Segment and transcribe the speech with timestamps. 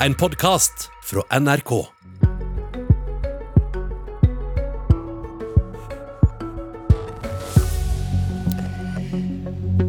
[0.00, 1.70] en podkast fra NRK.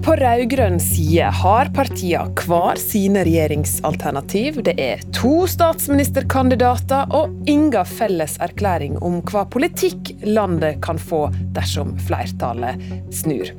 [0.05, 4.62] På rød-grønn side har partiene hver sine regjeringsalternativ.
[4.63, 11.26] Det er to statsministerkandidater og ingen felles erklæring om hva politikk landet kan få
[11.58, 12.79] dersom flertallet
[13.12, 13.51] snur.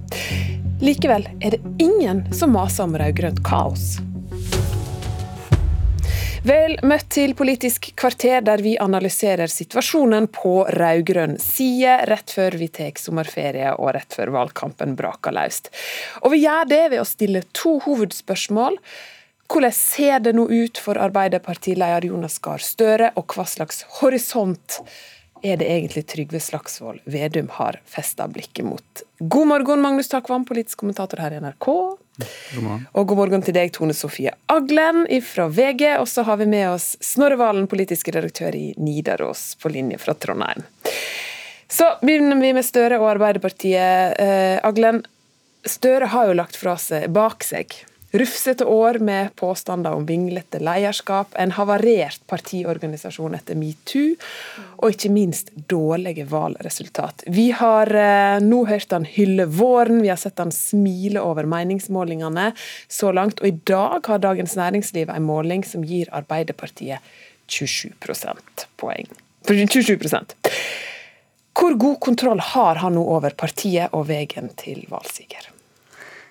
[0.80, 3.98] Likevel er det ingen som maser om rød-grønt kaos.
[6.48, 12.70] Vel møtt til Politisk kvarter, der vi analyserer situasjonen på rød-grønn side rett før vi
[12.72, 15.68] tar sommerferie og rett før valgkampen braker løst.
[16.22, 18.78] Og vi gjør det ved å stille to hovedspørsmål.
[19.50, 24.80] Hvordan ser det nå ut for Arbeiderpartileder Jonas Gahr Støre, og hva slags horisont
[25.44, 29.08] er det egentlig Trygve Slagsvold Vedum har festa blikket mot?
[29.20, 31.68] God morgen, Magnus Takvam, politisk kommentator her i NRK.
[32.18, 32.86] God.
[32.92, 35.84] Og god morgen til deg, Tone Sofie Aglen fra VG.
[36.02, 40.16] Og så har vi med oss Snorre Valen, politisk redaktør i Nidaros, på linje fra
[40.18, 40.64] Trondheim.
[41.70, 44.18] Så begynner vi med Støre og Arbeiderpartiet.
[44.18, 45.04] Eh, Aglen,
[45.68, 47.76] Støre har jo lagt fra seg bak seg
[48.10, 54.14] Rufsete år med påstander om vinglete lederskap, en havarert partiorganisasjon etter metoo,
[54.78, 57.26] og ikke minst dårlige valgresultat.
[57.28, 62.54] Vi har eh, nå hørt han hylle våren, vi har sett han smile over meningsmålingene
[62.88, 67.04] så langt, og i dag har Dagens Næringsliv en måling som gir Arbeiderpartiet
[67.52, 67.92] 27
[68.80, 69.12] poeng.
[69.44, 69.98] 27
[71.52, 75.52] Hvor god kontroll har han nå over partiet og veien til valgsiger?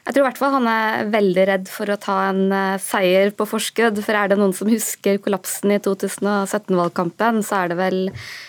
[0.07, 3.33] Jeg tror i hvert fall han er veldig redd for å ta en eh, seier
[3.35, 3.99] på forskudd.
[4.05, 7.97] For er det noen som husker kollapsen i 2017-valgkampen, så er det vel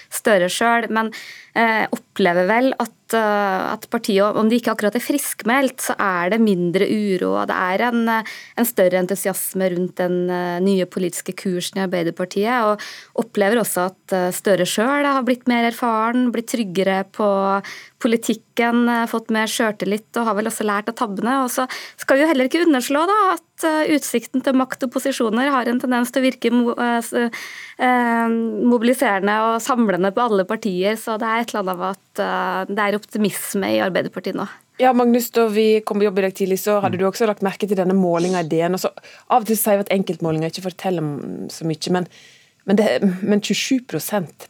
[0.08, 0.88] Støre sjøl.
[0.94, 1.10] Men
[1.58, 6.32] eh, opplever vel at, uh, at, partiet, om de ikke akkurat er friskmeldt, så er
[6.32, 7.34] det mindre uro.
[7.48, 12.70] Det er en, en større entusiasme rundt den uh, nye politiske kursen i Arbeiderpartiet.
[12.70, 17.28] Og opplever også at uh, Støre sjøl har blitt mer erfaren, blitt tryggere på
[18.02, 21.42] politikken, fått mer sjøltillit og har vel også lært av tabbene.
[21.44, 21.66] Og så
[21.98, 25.80] skal vi jo heller ikke underslå da, at utsikten til makt og posisjoner har en
[25.82, 26.52] tendens til å virke
[28.68, 30.96] mobiliserende og samlende på alle partier.
[31.00, 34.46] Så det er et eller annet av at det er optimisme i Arbeiderpartiet nå.
[34.78, 37.42] Ja, Magnus, Da vi kom på jobb i dag tidlig, så hadde du også lagt
[37.42, 38.74] merke til denne målinga i DN.
[38.74, 38.92] og så
[39.28, 41.02] Av og til sier vi at enkeltmålinger ikke forteller
[41.50, 42.06] så mye, men,
[42.64, 42.86] men, det,
[43.22, 43.82] men 27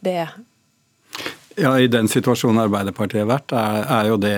[0.05, 0.35] det er
[1.57, 4.35] Ja, I den situasjonen Arbeiderpartiet har vært, er, er jo det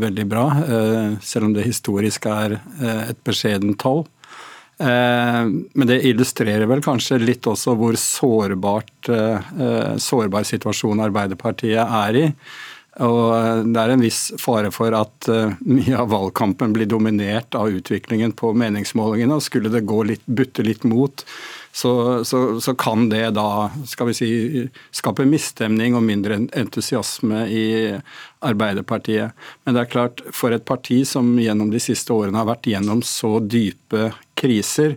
[0.00, 0.44] veldig bra.
[0.64, 4.06] Uh, selv om det historisk er uh, et beskjedent tall.
[4.78, 12.18] Eh, men det illustrerer vel kanskje litt også hvor sårbart, eh, sårbar situasjon Arbeiderpartiet er
[12.20, 12.26] i.
[13.04, 15.28] Og Det er en viss fare for at
[15.76, 19.38] mye av valgkampen blir dominert av utviklingen på meningsmålingene.
[19.38, 21.24] og Skulle det gå litt, butte litt mot,
[21.72, 24.30] så, så, så, kan det da skal vi si,
[24.90, 27.66] skape misstemning og mindre entusiasme i
[28.42, 29.36] Arbeiderpartiet.
[29.62, 33.04] Men det er klart, for et parti som gjennom de siste årene har vært gjennom
[33.06, 34.96] så dype kriser,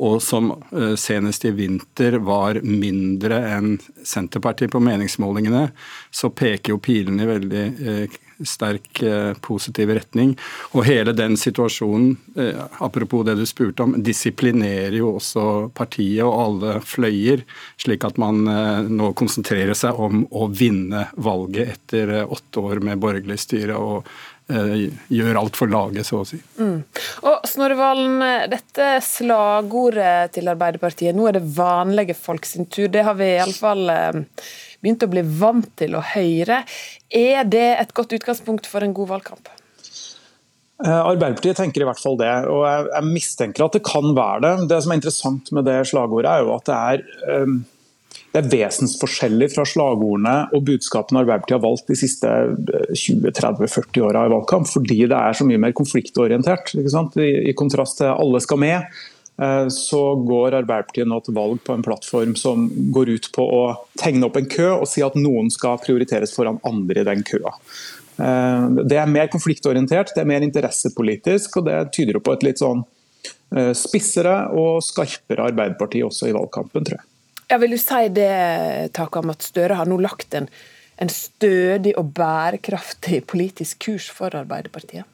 [0.00, 5.68] og som eh, senest i vinter var mindre enn Senterpartiet på meningsmålingene,
[6.10, 8.16] så peker jo pilene i veldig eh,
[8.48, 10.32] sterk eh, positiv retning.
[10.72, 12.16] Og hele den situasjonen,
[12.82, 17.44] apropos det du spurte om, disiplinerer jo også partiet og alle fløyer,
[17.80, 18.42] slik at man
[18.88, 23.76] nå konsentrerer seg om å vinne valget etter åtte år med borgerlig styre.
[23.76, 24.08] og
[24.48, 26.38] gjør alt for laget, så å si.
[26.58, 26.82] Mm.
[27.28, 28.18] Og Snorre Valen,
[28.52, 32.90] dette slagordet til Arbeiderpartiet, nå er det vanlige folk sin tur.
[32.92, 34.20] Det har vi iallfall eh,
[34.82, 36.62] begynt å bli vant til å høre.
[37.08, 39.52] Er det et godt utgangspunkt for en god valgkamp?
[40.82, 44.54] Eh, Arbeiderpartiet tenker i hvert fall det, og jeg mistenker at det kan være det.
[44.72, 47.06] Det som er interessant med det slagordet, er jo at det er
[48.32, 52.30] det er vesensforskjellig fra slagordene og budskapene Arbeiderpartiet har valgt de siste
[52.96, 56.72] 20-30-40 eh, åra i valgkamp, fordi det er så mye mer konfliktorientert.
[56.72, 58.86] I, kontrast til 'alle skal med',
[59.36, 63.76] eh, så går Arbeiderpartiet nå til valg på en plattform som går ut på å
[64.00, 67.52] tegne opp en kø og si at noen skal prioriteres foran andre i den køa.
[68.16, 72.58] Eh, det er mer konfliktorientert, det er mer interessepolitisk, og det tyder på et litt
[72.58, 72.84] sånn
[73.76, 77.11] spissere og skarpere Arbeiderparti også i valgkampen, tror jeg.
[77.52, 80.46] Ja, vil du si det, Takam, at Støre har nå lagt en,
[80.96, 85.04] en stødig og bærekraftig politisk kurs for Arbeiderpartiet?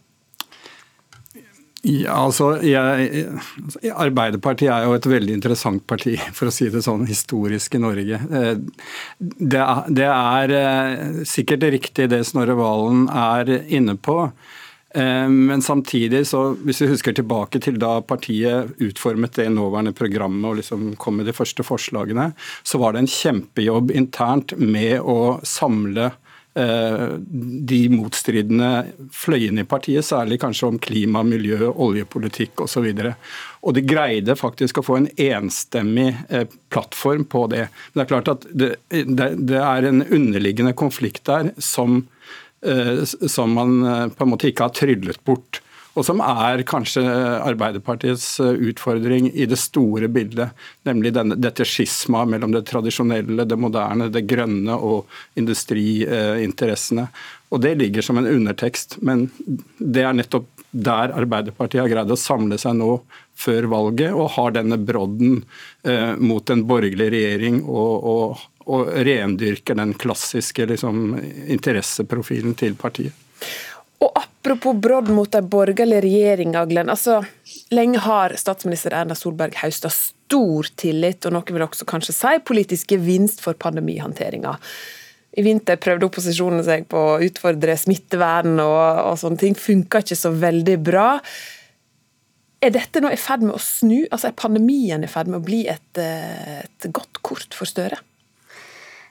[1.82, 3.24] Ja, altså, jeg,
[3.90, 8.22] Arbeiderpartiet er jo et veldig interessant parti, for å si det sånn, historisk i Norge.
[8.30, 8.54] Eh,
[9.18, 14.20] det er, det er eh, sikkert riktig det Snorre Valen er inne på.
[14.94, 20.48] Eh, men samtidig, så hvis vi husker tilbake til da partiet utformet det nåværende programmet
[20.48, 22.30] og liksom kom med de første forslagene,
[22.62, 26.12] så var det en kjempejobb internt med å samle
[26.58, 27.08] Eh,
[27.70, 28.70] de motstridende
[29.14, 32.88] fløyene i partiet, særlig kanskje om klima, miljø, oljepolitikk osv.
[32.88, 33.28] Og,
[33.62, 37.68] og de greide faktisk å få en enstemmig eh, plattform på det.
[37.68, 42.00] Men det er klart at det, det er en underliggende konflikt der som,
[42.58, 45.60] som man på en måte ikke har tryllet bort
[45.98, 47.02] og som er kanskje
[47.42, 50.54] Arbeiderpartiets eh, utfordring i det store bildet.
[50.86, 55.08] Nemlig denne, dette skisma mellom det tradisjonelle, det moderne, det grønne og
[55.40, 57.08] industriinteressene.
[57.50, 59.26] Og Det ligger som en undertekst, men
[59.78, 62.98] det er nettopp der Arbeiderpartiet har greid å samle seg nå
[63.38, 65.40] før valget, og har denne brodden
[65.82, 71.16] eh, mot en borgerlig regjering og, og, og rendyrker den klassiske liksom,
[71.48, 73.16] interesseprofilen til partiet.
[74.04, 76.88] Og Apropos brodd mot de borgerlige regjeringa, Glenn.
[76.92, 77.18] Altså,
[77.74, 82.94] lenge har statsminister Erna Solberg høsta stor tillit, og noen vil også kanskje si politisk
[82.94, 84.54] gevinst for pandemihåndteringa.
[85.38, 89.58] I vinter prøvde opposisjonen seg på å utfordre smittevern og, og sånne ting.
[89.58, 91.08] Funka ikke så veldig bra.
[92.64, 94.00] Er dette nå i ferd med å snu?
[94.08, 98.00] Altså Er pandemien i ferd med å bli et, eh, et godt kort for Støre?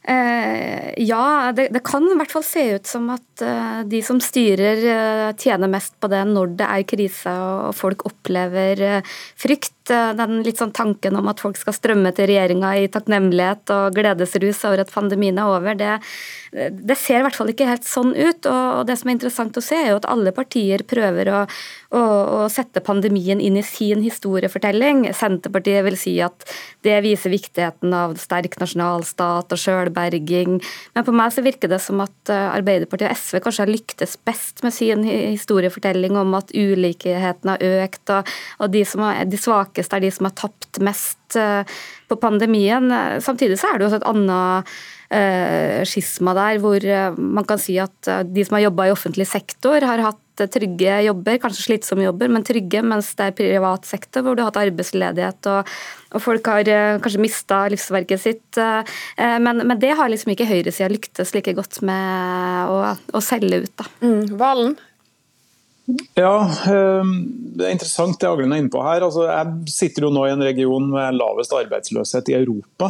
[0.07, 4.21] Eh, ja, det, det, kan i hvert fall se ut som at uh, de som
[4.23, 9.03] styrer uh, tjener mest på det når det er krise og folk opplever
[9.35, 9.76] frykt.
[9.89, 14.63] Den litt sånn tanken om at folk skal strømme til regjeringa i takknemlighet og gledesrus
[14.67, 15.97] over at pandemien er over, det,
[16.51, 18.47] det ser i hvert fall ikke helt sånn ut.
[18.47, 21.41] Og det som er interessant å se, er jo at alle partier prøver å,
[21.95, 25.07] å, å sette pandemien inn i sin historiefortelling.
[25.17, 26.47] Senterpartiet vil si at
[26.85, 30.59] det viser viktigheten av sterk nasjonalstat og sjølberging.
[30.95, 34.17] Men på meg så virker det som at eh, Arbeiderpartiet og SV kanskje har lyktes
[34.27, 38.31] best med sin historiefortelling om at ulikheten har økt, og,
[38.61, 39.39] og de, som er, de
[39.77, 41.63] svakeste er de som har tapt mest eh,
[42.07, 42.89] på pandemien.
[43.21, 44.77] Samtidig så er det også et annet
[45.07, 49.23] Eh, skisma der, hvor eh, man kan si at de som har jobba i offentlig
[49.23, 54.25] sektor, har hatt trygge jobber, kanskje slitsomme jobber, men trygge, mens det er privat sektor
[54.25, 55.71] hvor du har hatt arbeidsledighet og,
[56.11, 56.67] og folk har
[56.99, 58.59] kanskje mista livsverket sitt.
[59.17, 63.73] Men, men, det har liksom ikke høyresida lyktes like godt med å, å selge ut.
[63.79, 63.87] da.
[64.03, 64.75] Mm, Valen?
[66.17, 66.33] Ja,
[66.67, 69.05] det er interessant det Aglen er inne på her.
[69.05, 72.89] Altså, jeg sitter jo nå i en region med lavest arbeidsløshet i Europa.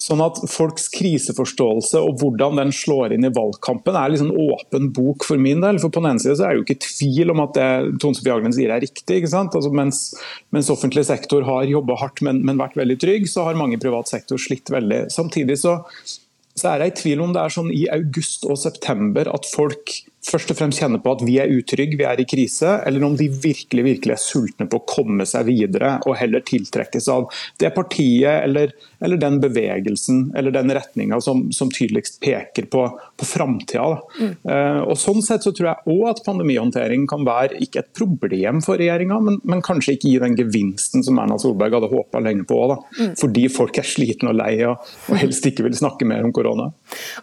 [0.00, 5.26] Sånn at Folks kriseforståelse og hvordan den slår inn i valgkampen er liksom åpen bok
[5.28, 5.76] for min del.
[5.82, 7.66] For På den ene side så er det jo ikke tvil om at det
[8.00, 9.18] Tone Sofie Aglen sier er riktig.
[9.18, 9.58] ikke sant?
[9.58, 10.00] Altså mens,
[10.56, 13.82] mens, offentlig sektor har jobba hardt, men, men, vært veldig trygg, så har mange i
[13.82, 15.02] privat sektor slitt veldig.
[15.12, 15.76] Samtidig så,
[16.56, 19.98] så er jeg i tvil om det er sånn i august og september at folk
[20.26, 23.16] først og fremst kjenner på at vi er utrygge, vi er i krise, eller om
[23.16, 27.28] de virkelig virkelig er sultne på å komme seg videre og heller tiltrekkes av
[27.60, 32.84] det partiet eller, eller den bevegelsen eller den retninga som, som, tydeligst peker på,
[33.16, 34.00] på framtida.
[34.18, 34.32] Mm.
[34.44, 38.60] Uh, og sånn sett så tror jeg òg at pandemihåndtering kan være ikke et problem
[38.64, 42.46] for regjeringa, men, men, kanskje ikke gi den gevinsten som Erna Solberg hadde håpa lenge
[42.48, 42.58] på.
[42.72, 42.78] Da.
[42.98, 43.12] Mm.
[43.20, 46.70] Fordi folk er slitne og lei og, og, helst ikke vil snakke mer om korona.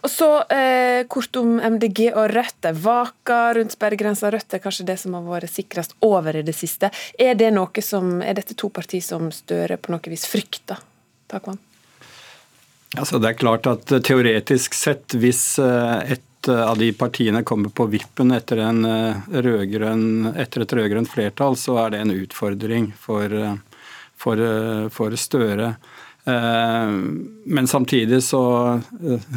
[0.00, 4.32] Og så eh, kort om MDG og Rødt vaka rundt sperregrensa.
[4.32, 6.90] Rødt er kanskje det som har vært sikrest over i det siste.
[7.20, 7.52] Er, det
[7.84, 10.80] som, er dette to partier som Støre på noe vis frykter?
[11.28, 11.60] Takvann?
[12.96, 17.44] Altså, det er klart at eh, Teoretisk sett, hvis eh, et eh, av de partiene
[17.44, 18.62] kommer på vippen etter,
[19.44, 23.34] rødgrøn, etter et rød-grønt flertall, så er det en utfordring for,
[24.16, 24.44] for,
[24.94, 25.74] for Støre.
[26.28, 26.90] Eh,
[27.44, 28.80] men samtidig så,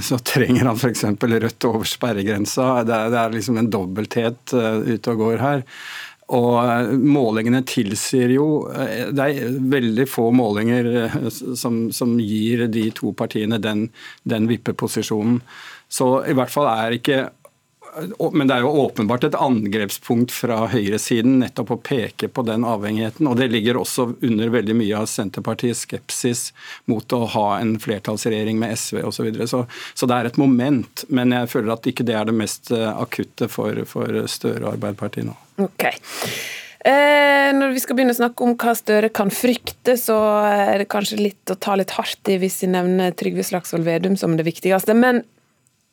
[0.04, 1.04] så trenger han f.eks.
[1.22, 2.84] rødt over sperregrensa.
[2.84, 5.64] Det er, det er liksom en dobbelthet eh, ute og går her.
[6.36, 8.48] Og eh, målingene tilsier jo
[9.12, 10.92] Det er veldig få målinger
[11.32, 13.88] som, som gir de to partiene den,
[14.24, 15.40] den vippeposisjonen.
[15.92, 17.26] Så i hvert fall er ikke
[18.34, 23.28] men det er jo åpenbart et angrepspunkt fra høyresiden nettopp å peke på den avhengigheten.
[23.28, 26.46] Og det ligger også under veldig mye av Senterpartiets skepsis
[26.92, 29.12] mot å ha en flertallsregjering med SV osv.
[29.22, 29.48] Så, videre.
[29.48, 32.72] så Så det er et moment, men jeg føler at ikke det er det mest
[32.74, 35.36] eh, akutte for, for Støre og Arbeiderpartiet nå.
[35.68, 36.00] Okay.
[36.82, 40.18] Eh, når vi skal begynne å snakke om hva Støre kan frykte, så
[40.48, 44.18] er det kanskje litt å ta litt hardt i hvis vi nevner Trygve Slagsvold Vedum
[44.18, 44.96] som det viktigste.
[44.98, 45.22] Men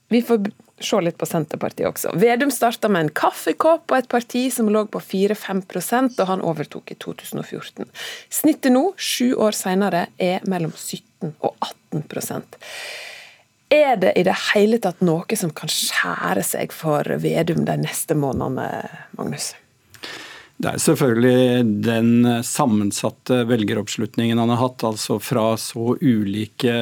[0.09, 0.49] vi får
[0.81, 2.13] se litt på Senterpartiet også.
[2.19, 6.95] Vedum starta med en kaffekopp og et parti som lå på 4-5% og han overtok
[6.95, 7.89] i 2014.
[8.41, 11.55] Snittet nå, sju år senere, er mellom 17 og
[11.93, 12.59] 18%
[13.75, 18.17] Er det i det hele tatt noe som kan skjære seg for Vedum de neste
[18.19, 18.69] månedene,
[19.19, 19.53] Magnus?
[20.59, 22.09] Det er selvfølgelig den
[22.43, 26.73] sammensatte velgeroppslutningen han har hatt, altså fra så ulike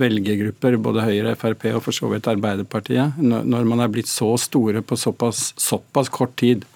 [0.00, 4.82] velgergrupper, både Høyre, Frp og for så vidt Arbeiderpartiet, når man er blitt så store
[4.82, 6.66] på såpass, såpass kort tid.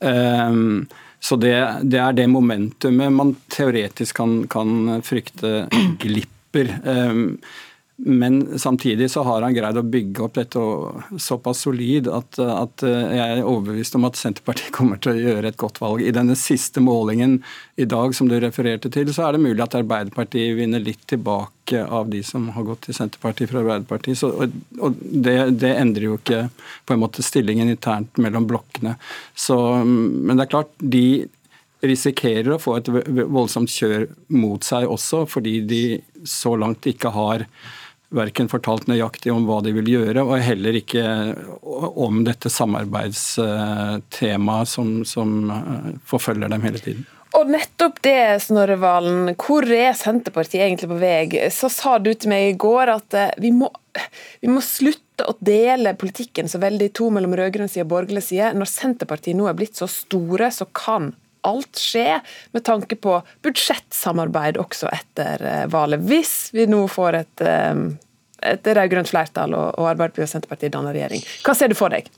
[0.00, 0.88] Um,
[1.20, 5.66] så det, det, er det momentumet man teoretisk kan, kan frykte
[6.00, 6.72] glipper.
[8.00, 10.60] Men samtidig så har han greid å bygge opp dette
[11.18, 15.58] såpass solid at, at, jeg er overbevist om at Senterpartiet kommer til å gjøre et
[15.58, 16.04] godt valg.
[16.06, 17.40] I denne siste målingen
[17.74, 21.82] i dag som du refererte til, så er det mulig at Arbeiderpartiet vinner litt tilbake
[21.82, 24.20] av de som har gått til Senterpartiet fra Arbeiderpartiet.
[24.20, 26.44] Så, og, og det, det, endrer jo ikke
[26.86, 28.94] på en måte stillingen internt mellom blokkene.
[29.34, 31.26] Så, men det er klart, de
[31.82, 32.94] risikerer å få et
[33.26, 34.06] voldsomt kjør
[34.38, 35.82] mot seg også, fordi de
[36.26, 37.46] så langt ikke har
[38.14, 41.02] verken fortalt nøyaktig om hva de vil gjøre, og heller ikke
[41.62, 47.06] om dette samarbeidstemaet som, som eh, forfølger dem hele tiden.
[47.36, 51.50] Og nettopp det, Snorre Valen, hvor er Senterpartiet egentlig på vei?
[51.52, 53.68] Så sa du til meg i går at eh, vi må,
[54.40, 58.24] vi må slutte å dele politikken så veldig i to mellom rød-grønn side og borgerlig
[58.30, 58.54] side.
[58.56, 61.12] Når Senterpartiet nå er blitt så store, så kan
[61.46, 62.20] alt skje,
[62.52, 66.04] med tanke på budsjettsamarbeid også etter eh, valget.
[66.08, 67.82] Hvis vi nå får et, eh,
[68.54, 71.22] et rød-grønt flertall og, og Arbeiderpartiet og Senterpartiet danner regjering.
[71.46, 72.10] Hva ser du for deg?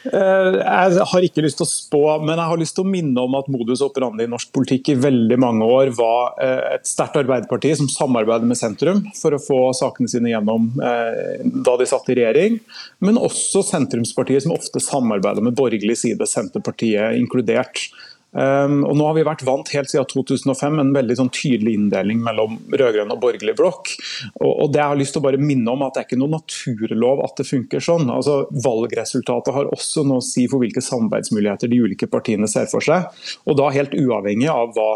[0.00, 3.24] Eh, jeg har ikke lyst til å spå, men jeg har lyst til å minne
[3.24, 7.72] om at modus operandi i norsk politikk i veldig mange år var et sterkt Arbeiderparti
[7.76, 12.60] som samarbeidet med sentrum for å få sakene sine gjennom da de satt i regjering.
[13.04, 17.88] Men også sentrumspartiet som ofte samarbeider med borgerlig side, Senterpartiet inkludert.
[18.30, 21.74] Um, og nå har vi vært vant helt siden 2005 med en veldig sånn tydelig
[21.74, 23.90] inndeling mellom rød-grønn og borgerlig blokk.
[24.38, 26.20] Og, og, det jeg har lyst til å bare minne om at det er ikke
[26.20, 28.06] noen naturlov at det funker sånn.
[28.14, 32.84] Altså, valgresultatet har også noe å si for hvilke samarbeidsmuligheter de ulike partiene ser for
[32.84, 33.10] seg.
[33.50, 34.90] Og da helt uavhengig av hva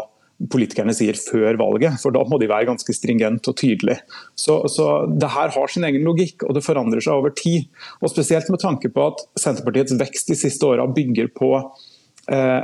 [0.51, 3.97] politikerne sier før valget, for da må de være ganske stringent og tydelig.
[4.39, 7.69] Så, så det her har sin egen logikk, og det forandrer seg over tid.
[8.01, 11.53] Og Spesielt med tanke på at Senterpartiets vekst de siste åra bygger på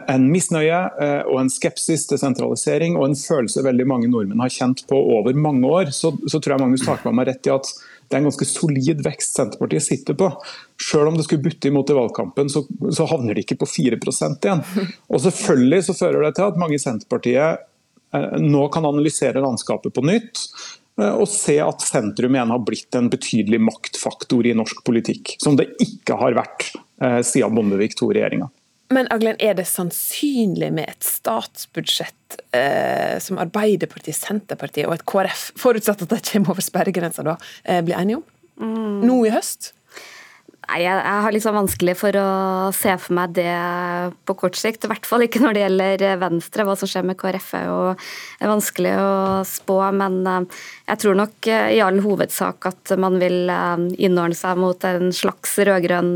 [0.10, 4.53] en misnøye eh, og en skepsis til sentralisering og en følelse veldig mange nordmenn har
[4.53, 7.70] kjent på over mange år, så, så tror jeg Magnus Takvam har rett i at
[7.70, 10.32] det er en ganske solid vekst Senterpartiet sitter på.
[10.82, 14.01] Selv om det skulle butte imot i valgkampen, så, så havner de ikke på 4
[14.01, 14.63] igjen.
[15.13, 17.62] Og Selvfølgelig så fører det til at mange i Senterpartiet
[18.18, 20.48] eh, nå kan analysere landskapet på nytt
[21.01, 25.70] og se at sentrum igjen har blitt en betydelig maktfaktor i norsk politikk, som det
[25.82, 26.68] ikke har vært
[27.25, 28.51] siden Bondevik II-regjeringa.
[28.91, 35.51] Men Aglen, er det sannsynlig med et statsbudsjett eh, som Arbeiderpartiet, Senterpartiet og et KrF,
[35.60, 38.25] forutsatt at de kommer over sperregrensa, da, eh, blir enige om?
[38.62, 38.98] Mm.
[39.07, 39.74] Nå i høst?
[40.71, 42.27] Nei, jeg, jeg har liksom vanskelig for å
[42.75, 43.51] se for meg det
[44.29, 44.86] på kort sikt.
[44.86, 46.65] I hvert fall ikke når det gjelder Venstre.
[46.67, 47.79] Hva som skjer med KrF er jo
[48.53, 49.12] vanskelig å
[49.48, 49.79] spå.
[49.98, 50.62] Men eh,
[50.93, 55.12] jeg tror nok eh, i all hovedsak at man vil eh, innordne seg mot en
[55.15, 56.13] slags rød-grønn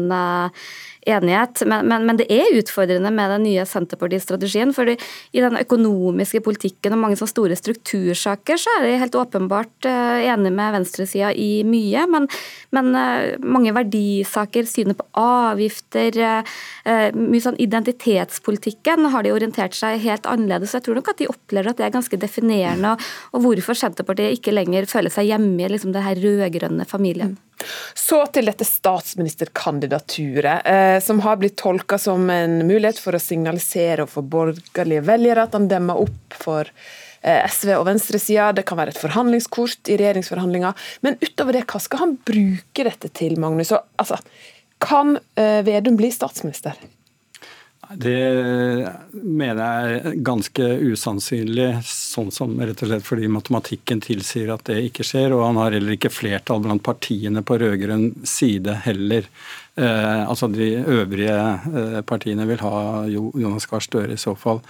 [1.05, 1.61] enighet.
[1.69, 4.73] Men, men, men, det er utfordrende med den nye Senterparti-strategien.
[4.73, 9.89] for I den økonomiske politikken og mange sånne store struktursaker så er de helt åpenbart
[9.89, 12.05] uh, enig med venstresida i mye.
[12.11, 12.27] Men,
[12.75, 20.01] men uh, mange verdisaker, synet på avgifter, uh, mye sånn identitetspolitikken har de orientert seg
[20.05, 20.73] helt annerledes.
[20.73, 23.77] så Jeg tror nok at de opplever at det er ganske definerende, og, og hvorfor
[23.77, 27.37] Senterpartiet ikke lenger føler seg hjemme i liksom, det her rød-grønne familien.
[27.95, 34.07] Så til dette statsministerkandidaturet, eh, som har blitt tolka som en mulighet for å signalisere
[34.09, 36.69] for borgerlige velgere at han demmer opp for
[37.21, 38.51] eh, SV og venstresida.
[38.55, 40.73] Det kan være et forhandlingskort i regjeringsforhandlinger.
[41.05, 43.71] Men utover det, hva skal han bruke dette til, Magnus?
[43.75, 44.19] Og, altså,
[44.83, 46.77] kan eh, Vedum bli statsminister?
[47.93, 54.65] Det mener jeg er ganske usannsynlig, sånn som rett og slett fordi matematikken tilsier at
[54.69, 55.35] det ikke skjer.
[55.35, 59.29] Og han har heller ikke flertall blant partiene på rød-grønn side heller.
[59.75, 62.77] Eh, altså De øvrige eh, partiene vil ha
[63.11, 64.63] Jonas Gahr Støre i så fall.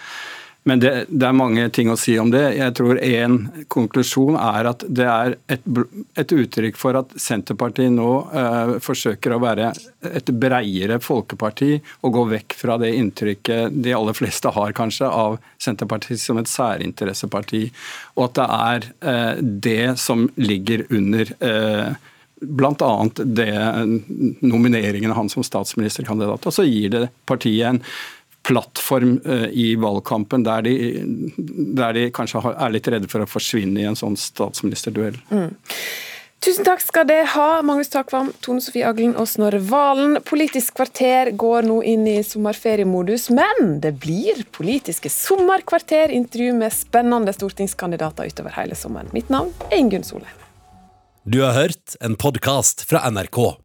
[0.67, 2.41] Men det, det, er mange ting å si om det.
[2.57, 3.35] Jeg tror en
[3.69, 5.67] konklusjon er at det er et,
[6.17, 9.69] et uttrykk for at Senterpartiet nå uh, forsøker å være
[10.09, 11.69] et breiere folkeparti
[12.01, 16.49] og gå vekk fra det inntrykket de aller fleste har kanskje av Senterpartiet som et
[16.49, 17.67] særinteresseparti.
[18.17, 23.07] Og at det er uh, det som ligger under uh, Bl.a.
[24.41, 26.49] nomineringen av han som statsministerkandidat.
[26.49, 27.79] Og så gir det partiet en
[28.45, 30.73] plattform eh, i valgkampen der de,
[31.77, 35.17] der de kanskje er litt redde for å forsvinne i en sånn statsministerduell.
[35.33, 35.55] Mm.
[36.45, 40.19] Tusen takk skal det ha, Magnus Takvam, Tone Sofie Aglen og Snorre Valen.
[40.21, 47.33] Politisk kvarter går nå inn i sommerferiemodus, men det blir Politiske sommerkvarter, intervju med spennende
[47.33, 49.09] stortingskandidater utover hele sommeren.
[49.15, 50.41] Mitt navn er Ingunn Solheim.
[51.25, 53.64] Du har hørt en podkast fra NRK.